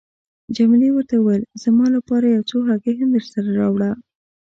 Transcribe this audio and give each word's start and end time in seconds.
جميله 0.55 0.89
ورته 0.93 1.15
وویل: 1.17 1.43
زما 1.63 1.85
لپاره 1.95 2.25
یو 2.27 2.43
څو 2.49 2.57
هګۍ 2.69 2.93
هم 2.97 3.09
درسره 3.15 3.49
راوړه. 3.59 3.91